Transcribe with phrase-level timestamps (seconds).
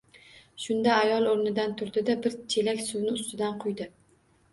[0.61, 3.89] Shunda ayol o‘rnidan turdi-da, bir chelak suvni ustidan quydi.